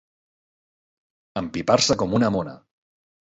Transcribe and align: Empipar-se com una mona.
Empipar-se 1.43 1.99
com 2.03 2.17
una 2.21 2.31
mona. 2.37 2.57